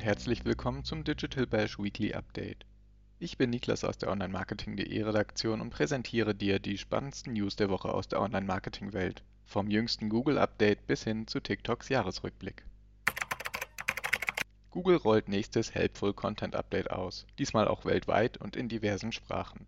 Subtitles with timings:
[0.00, 2.64] und herzlich willkommen zum Digital Bash Weekly Update.
[3.18, 7.92] Ich bin Niklas aus der Online-Marketing.de Redaktion und präsentiere dir die spannendsten News der Woche
[7.92, 9.22] aus der Online-Marketing-Welt.
[9.44, 12.64] Vom jüngsten Google-Update bis hin zu TikToks Jahresrückblick.
[14.70, 19.66] Google rollt nächstes Helpful Content Update aus, diesmal auch weltweit und in diversen Sprachen.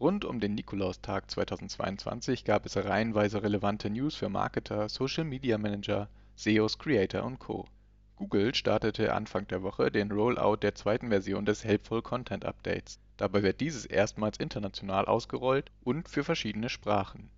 [0.00, 6.08] Rund um den Nikolaustag 2022 gab es reihenweise relevante News für Marketer, Social Media Manager,
[6.34, 7.68] SEOs, Creator und Co.
[8.16, 12.98] Google startete Anfang der Woche den Rollout der zweiten Version des Helpful Content Updates.
[13.18, 17.28] Dabei wird dieses erstmals international ausgerollt und für verschiedene Sprachen.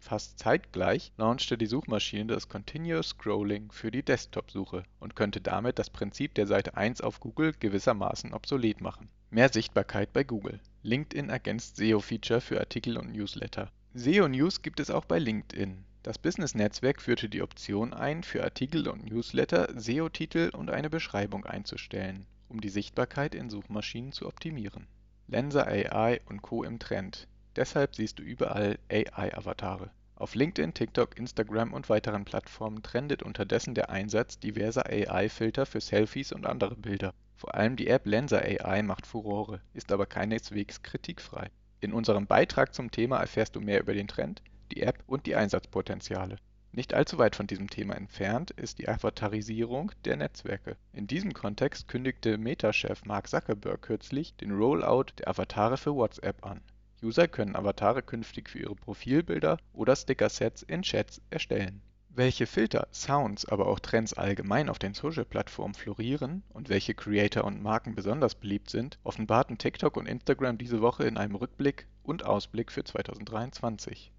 [0.00, 5.90] Fast zeitgleich launchte die Suchmaschine das Continuous Scrolling für die Desktop-Suche und könnte damit das
[5.90, 9.10] Prinzip der Seite 1 auf Google gewissermaßen obsolet machen.
[9.30, 10.60] Mehr Sichtbarkeit bei Google.
[10.82, 13.70] LinkedIn ergänzt SEO-Feature für Artikel und Newsletter.
[13.94, 15.84] SEO-News gibt es auch bei LinkedIn.
[16.02, 22.26] Das Business-Netzwerk führte die Option ein, für Artikel und Newsletter SEO-Titel und eine Beschreibung einzustellen,
[22.48, 24.88] um die Sichtbarkeit in Suchmaschinen zu optimieren.
[25.28, 26.64] Lensa AI und Co.
[26.64, 27.28] im Trend.
[27.54, 29.90] Deshalb siehst du überall AI-Avatare.
[30.16, 36.32] Auf LinkedIn, TikTok, Instagram und weiteren Plattformen trendet unterdessen der Einsatz diverser AI-Filter für Selfies
[36.32, 37.14] und andere Bilder.
[37.36, 41.50] Vor allem die App Lensa AI macht Furore, ist aber keineswegs kritikfrei.
[41.80, 44.42] In unserem Beitrag zum Thema erfährst du mehr über den Trend,
[44.72, 46.36] die App und die Einsatzpotenziale.
[46.74, 50.78] Nicht allzu weit von diesem Thema entfernt ist die Avatarisierung der Netzwerke.
[50.94, 56.62] In diesem Kontext kündigte Meta-Chef Mark Zuckerberg kürzlich den Rollout der Avatare für WhatsApp an.
[57.02, 61.82] User können Avatare künftig für ihre Profilbilder oder Sticker-Sets in Chats erstellen.
[62.08, 67.62] Welche Filter, Sounds, aber auch Trends allgemein auf den Social-Plattformen florieren und welche Creator und
[67.62, 72.72] Marken besonders beliebt sind, offenbarten TikTok und Instagram diese Woche in einem Rückblick und Ausblick
[72.72, 74.10] für 2023.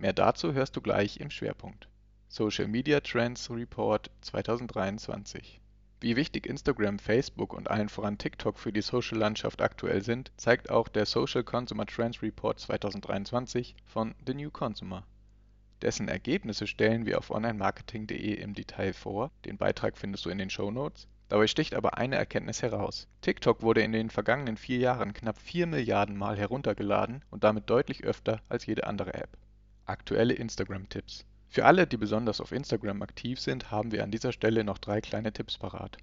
[0.00, 1.88] Mehr dazu hörst du gleich im Schwerpunkt.
[2.28, 5.60] Social Media Trends Report 2023.
[6.00, 10.86] Wie wichtig Instagram, Facebook und allen voran TikTok für die Social-Landschaft aktuell sind, zeigt auch
[10.86, 15.04] der Social Consumer Trends Report 2023 von The New Consumer.
[15.82, 20.50] Dessen Ergebnisse stellen wir auf onlinemarketing.de im Detail vor, den Beitrag findest du in den
[20.50, 21.08] Show Notes.
[21.28, 23.08] Dabei sticht aber eine Erkenntnis heraus.
[23.22, 28.04] TikTok wurde in den vergangenen vier Jahren knapp 4 Milliarden Mal heruntergeladen und damit deutlich
[28.04, 29.36] öfter als jede andere App.
[29.88, 31.24] Aktuelle Instagram-Tipps.
[31.48, 35.00] Für alle, die besonders auf Instagram aktiv sind, haben wir an dieser Stelle noch drei
[35.00, 35.96] kleine Tipps parat.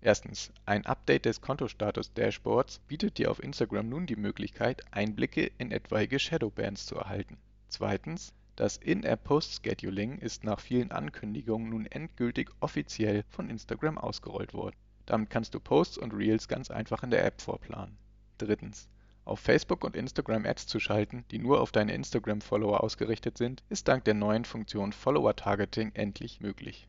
[0.00, 6.18] Erstens, ein Update des Kontostatus-Dashboards bietet dir auf Instagram nun die Möglichkeit, Einblicke in etwaige
[6.18, 7.36] Shadowbands zu erhalten.
[7.68, 14.74] Zweitens, das In-App-Post-Scheduling ist nach vielen Ankündigungen nun endgültig offiziell von Instagram ausgerollt worden.
[15.06, 17.96] Damit kannst du Posts und Reels ganz einfach in der App vorplanen.
[18.38, 18.88] Drittens,
[19.28, 23.88] auf Facebook und Instagram Ads zu schalten, die nur auf deine Instagram-Follower ausgerichtet sind, ist
[23.88, 26.88] dank der neuen Funktion Follower Targeting endlich möglich.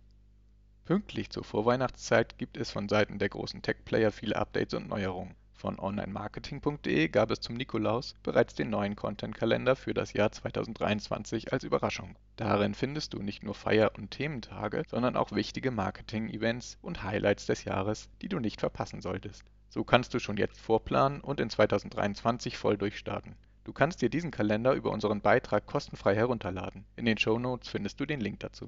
[0.86, 5.36] Pünktlich zur Vorweihnachtszeit gibt es von Seiten der großen Tech-Player viele Updates und Neuerungen.
[5.54, 11.66] Von onlinemarketing.de gab es zum Nikolaus bereits den neuen Content-Kalender für das Jahr 2023 als
[11.66, 12.16] Überraschung.
[12.38, 17.66] Darin findest du nicht nur Feier- und Thementage, sondern auch wichtige Marketing-Events und Highlights des
[17.66, 19.44] Jahres, die du nicht verpassen solltest.
[19.72, 23.36] So kannst du schon jetzt vorplanen und in 2023 voll durchstarten.
[23.64, 26.86] Du kannst dir diesen Kalender über unseren Beitrag kostenfrei herunterladen.
[26.96, 28.68] In den Show Notes findest du den Link dazu.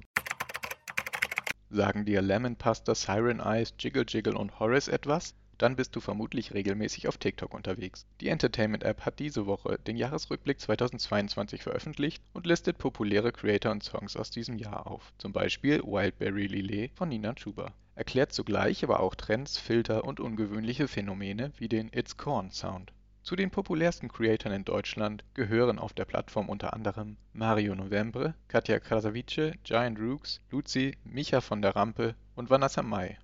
[1.70, 5.34] Sagen dir Lemon Pasta, Siren Eyes, Jiggle Jiggle und Horace etwas?
[5.58, 8.06] Dann bist du vermutlich regelmäßig auf TikTok unterwegs.
[8.20, 14.16] Die Entertainment-App hat diese Woche den Jahresrückblick 2022 veröffentlicht und listet populäre Creator und Songs
[14.16, 15.12] aus diesem Jahr auf.
[15.18, 20.88] Zum Beispiel Wildberry Lillet von Nina Chuba erklärt zugleich aber auch Trends, Filter und ungewöhnliche
[20.88, 22.92] Phänomene wie den It's Corn Sound.
[23.22, 28.80] Zu den populärsten Creatoren in Deutschland gehören auf der Plattform unter anderem Mario Novembre, Katja
[28.80, 33.18] Krasavice, Giant Rooks, Luzi, Micha von der Rampe und Vanessa Mai.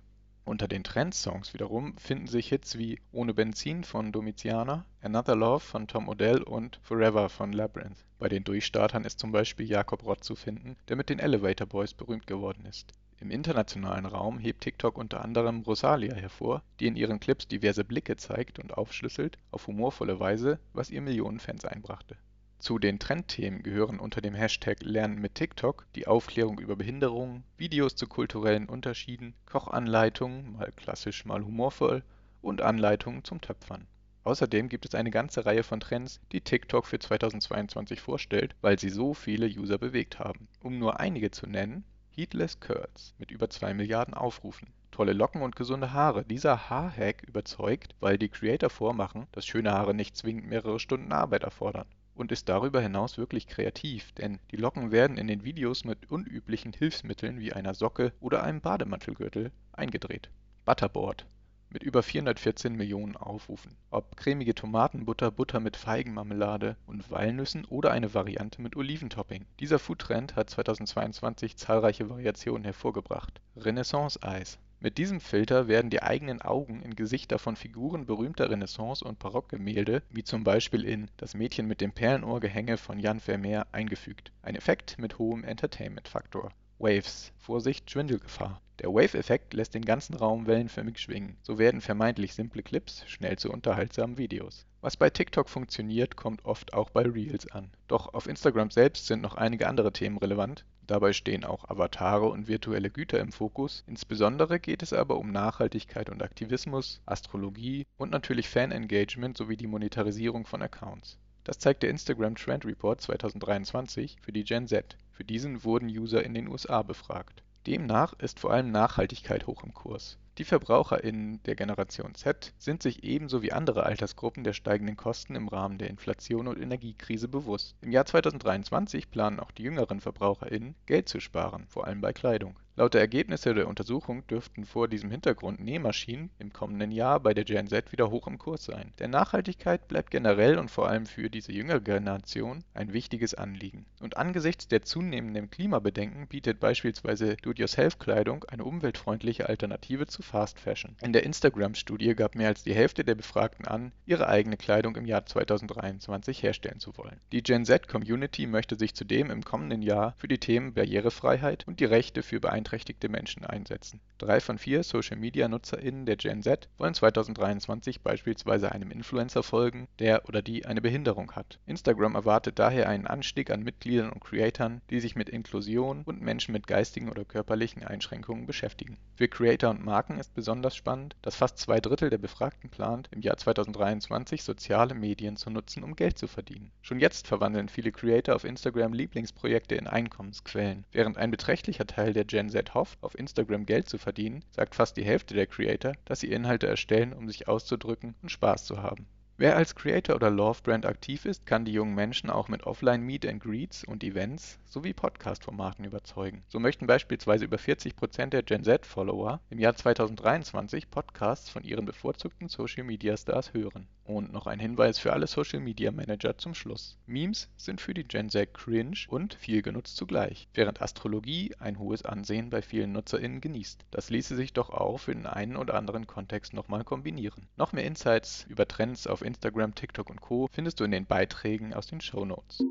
[0.45, 5.87] Unter den Trendsongs wiederum finden sich Hits wie Ohne Benzin von Domiziana, Another Love von
[5.87, 8.05] Tom Odell und Forever von Labyrinth.
[8.17, 11.93] Bei den Durchstartern ist zum Beispiel Jakob Rott zu finden, der mit den Elevator Boys
[11.93, 12.93] berühmt geworden ist.
[13.21, 18.15] Im internationalen Raum hebt TikTok unter anderem Rosalia hervor, die in ihren Clips diverse Blicke
[18.15, 22.15] zeigt und aufschlüsselt, auf humorvolle Weise, was ihr Millionen Fans einbrachte.
[22.59, 27.95] Zu den Trendthemen gehören unter dem Hashtag Lernen mit TikTok die Aufklärung über Behinderungen, Videos
[27.95, 32.03] zu kulturellen Unterschieden, Kochanleitungen, mal klassisch, mal humorvoll,
[32.41, 33.85] und Anleitungen zum Töpfern.
[34.23, 38.89] Außerdem gibt es eine ganze Reihe von Trends, die TikTok für 2022 vorstellt, weil sie
[38.89, 40.47] so viele User bewegt haben.
[40.63, 41.83] Um nur einige zu nennen
[42.19, 44.73] Heatless Curls mit über 2 Milliarden Aufrufen.
[44.91, 46.25] Tolle Locken und gesunde Haare.
[46.25, 51.43] Dieser Haarhack überzeugt, weil die Creator vormachen, dass schöne Haare nicht zwingend mehrere Stunden Arbeit
[51.43, 51.85] erfordern.
[52.15, 56.73] Und ist darüber hinaus wirklich kreativ, denn die Locken werden in den Videos mit unüblichen
[56.73, 60.29] Hilfsmitteln wie einer Socke oder einem Bademantelgürtel eingedreht.
[60.65, 61.25] Butterboard.
[61.69, 63.75] Mit über 414 Millionen Aufrufen.
[63.91, 69.45] Ob cremige Tomatenbutter, Butter mit Feigenmarmelade und Walnüssen oder eine Variante mit Oliventopping.
[69.59, 73.41] Dieser Foodtrend hat 2022 zahlreiche Variationen hervorgebracht.
[73.55, 79.19] Renaissance-Eis mit diesem Filter werden die eigenen Augen in Gesichter von Figuren berühmter Renaissance und
[79.19, 84.31] Barockgemälde, wie zum Beispiel in Das Mädchen mit dem Perlenohrgehänge von Jan Vermeer, eingefügt.
[84.41, 86.53] Ein Effekt mit hohem Entertainment-Faktor.
[86.79, 88.61] Waves (Vorsicht Schwindelgefahr).
[88.79, 91.37] Der Wave-Effekt lässt den ganzen Raum wellenförmig schwingen.
[91.43, 94.65] So werden vermeintlich simple Clips schnell zu unterhaltsamen Videos.
[94.81, 97.69] Was bei TikTok funktioniert, kommt oft auch bei Reels an.
[97.87, 102.47] Doch auf Instagram selbst sind noch einige andere Themen relevant Dabei stehen auch Avatare und
[102.47, 108.49] virtuelle Güter im Fokus, insbesondere geht es aber um Nachhaltigkeit und Aktivismus, Astrologie und natürlich
[108.49, 111.19] Fan-Engagement sowie die Monetarisierung von Accounts.
[111.43, 114.97] Das zeigt der Instagram Trend Report 2023 für die Gen Z.
[115.19, 117.43] Für diesen wurden User in den USA befragt.
[117.67, 123.03] Demnach ist vor allem Nachhaltigkeit hoch im Kurs die VerbraucherInnen der Generation Z sind sich
[123.03, 127.75] ebenso wie andere Altersgruppen der steigenden Kosten im Rahmen der Inflation und Energiekrise bewusst.
[127.81, 132.57] Im Jahr 2023 planen auch die jüngeren VerbraucherInnen, Geld zu sparen, vor allem bei Kleidung
[132.79, 137.43] Laut der Ergebnisse der Untersuchung dürften vor diesem Hintergrund Nähmaschinen im kommenden Jahr bei der
[137.43, 138.93] Gen Z wieder hoch im Kurs sein.
[138.99, 143.85] Denn Nachhaltigkeit bleibt generell und vor allem für diese jüngere Generation ein wichtiges Anliegen.
[143.99, 150.95] Und angesichts der zunehmenden Klimabedenken bietet beispielsweise Do-it-yourself-Kleidung eine umweltfreundliche Alternative zu Fast Fashion.
[151.01, 155.05] In der Instagram-Studie gab mehr als die Hälfte der Befragten an, ihre eigene Kleidung im
[155.05, 157.19] Jahr 2023 herstellen zu wollen.
[157.33, 161.85] Die Gen Z-Community möchte sich zudem im kommenden Jahr für die Themen Barrierefreiheit und die
[161.85, 163.99] Rechte für beeinträchtigte beeinträchtigte Menschen einsetzen.
[164.19, 170.41] Drei von vier Social-Media-NutzerInnen der Gen Z wollen 2023 beispielsweise einem Influencer folgen, der oder
[170.41, 171.57] die eine Behinderung hat.
[171.65, 176.51] Instagram erwartet daher einen Anstieg an Mitgliedern und Creatoren, die sich mit Inklusion und Menschen
[176.51, 178.97] mit geistigen oder körperlichen Einschränkungen beschäftigen.
[179.15, 183.21] Für Creator und Marken ist besonders spannend, dass fast zwei Drittel der Befragten plant, im
[183.21, 186.71] Jahr 2023 soziale Medien zu nutzen, um Geld zu verdienen.
[186.81, 192.25] Schon jetzt verwandeln viele Creator auf Instagram Lieblingsprojekte in Einkommensquellen, während ein beträchtlicher Teil der
[192.25, 196.19] Gen Z hofft, auf Instagram Geld zu verdienen, sagt fast die Hälfte der Creator, dass
[196.19, 199.07] sie Inhalte erstellen, um sich auszudrücken und Spaß zu haben.
[199.41, 203.01] Wer als Creator oder Love Brand aktiv ist, kann die jungen Menschen auch mit Offline
[203.03, 206.43] Meet and Greets und Events sowie Podcast-Formaten überzeugen.
[206.49, 211.85] So möchten beispielsweise über 40 Prozent der Gen Z-Follower im Jahr 2023 Podcasts von ihren
[211.85, 213.87] bevorzugten Social Media Stars hören.
[214.03, 216.97] Und noch ein Hinweis für alle Social Media Manager zum Schluss.
[217.05, 222.03] Memes sind für die Gen Z cringe und viel genutzt zugleich, während Astrologie ein hohes
[222.03, 223.85] Ansehen bei vielen NutzerInnen genießt.
[223.91, 227.47] Das ließe sich doch auch für den einen oder anderen Kontext nochmal kombinieren.
[227.55, 230.47] Noch mehr Insights über Trends auf Instagram, TikTok und Co.
[230.51, 232.63] findest du in den Beiträgen aus den Show Notes.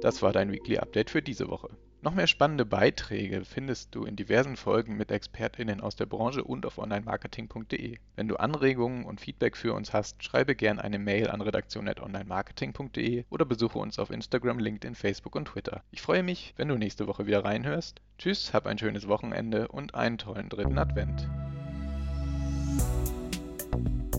[0.00, 1.68] Das war dein Weekly Update für diese Woche.
[2.04, 6.66] Noch mehr spannende Beiträge findest du in diversen Folgen mit ExpertInnen aus der Branche und
[6.66, 7.98] auf onlinemarketing.de.
[8.16, 13.44] Wenn du Anregungen und Feedback für uns hast, schreibe gerne eine Mail an redaktion.onlinemarketing.de oder
[13.44, 15.84] besuche uns auf Instagram, LinkedIn, Facebook und Twitter.
[15.92, 18.00] Ich freue mich, wenn du nächste Woche wieder reinhörst.
[18.18, 21.28] Tschüss, hab ein schönes Wochenende und einen tollen dritten Advent.
[23.74, 24.11] you